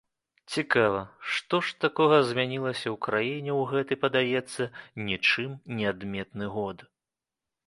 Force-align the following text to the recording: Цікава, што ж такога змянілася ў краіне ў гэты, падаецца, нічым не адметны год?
Цікава, 0.53 1.01
што 1.33 1.59
ж 1.67 1.75
такога 1.85 2.17
змянілася 2.29 2.87
ў 2.93 2.95
краіне 3.07 3.51
ў 3.59 3.69
гэты, 3.73 3.93
падаецца, 4.07 4.63
нічым 5.11 5.51
не 5.79 5.85
адметны 5.95 6.45
год? 6.59 6.77